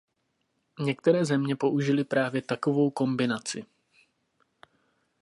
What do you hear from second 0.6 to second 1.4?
Některé